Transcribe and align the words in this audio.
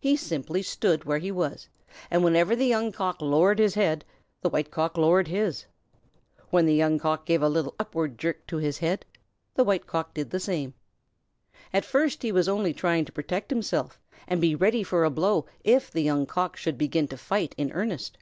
He 0.00 0.16
simply 0.16 0.62
stood 0.62 1.04
where 1.04 1.18
he 1.20 1.30
was, 1.30 1.68
and 2.10 2.24
whenever 2.24 2.56
the 2.56 2.66
Young 2.66 2.90
Cock 2.90 3.22
lowered 3.22 3.60
his 3.60 3.74
head 3.74 4.04
the 4.40 4.48
White 4.48 4.72
Cock 4.72 4.98
lowered 4.98 5.28
his. 5.28 5.66
Whenever 6.48 6.66
the 6.66 6.74
Young 6.76 6.98
Cock 6.98 7.24
gave 7.24 7.40
a 7.40 7.48
little 7.48 7.76
upward 7.78 8.18
jerk 8.18 8.44
to 8.48 8.56
his 8.56 8.78
head, 8.78 9.06
the 9.54 9.62
White 9.62 9.86
Cock 9.86 10.12
did 10.12 10.30
the 10.30 10.40
same. 10.40 10.74
At 11.72 11.84
first 11.84 12.24
he 12.24 12.32
was 12.32 12.48
only 12.48 12.74
trying 12.74 13.04
to 13.04 13.12
protect 13.12 13.52
himself 13.52 14.00
and 14.26 14.40
be 14.40 14.56
ready 14.56 14.82
for 14.82 15.04
a 15.04 15.08
blow 15.08 15.46
if 15.62 15.88
the 15.88 16.02
Young 16.02 16.26
Cock 16.26 16.56
should 16.56 16.76
begin 16.76 17.06
to 17.06 17.16
fight 17.16 17.54
in 17.56 17.70
earnest. 17.70 18.18